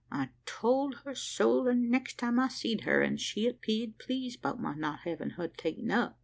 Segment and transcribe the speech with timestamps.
[0.11, 4.59] I told her so, the next time I seed her; an' she 'peared pleased 'bout
[4.59, 6.17] my not havin' her ta'en up.